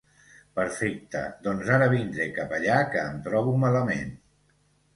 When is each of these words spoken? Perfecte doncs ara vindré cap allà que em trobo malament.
Perfecte 0.59 1.21
doncs 1.49 1.69
ara 1.75 1.91
vindré 1.93 2.27
cap 2.39 2.57
allà 2.59 2.81
que 2.95 3.05
em 3.13 3.23
trobo 3.29 3.57
malament. 3.69 4.13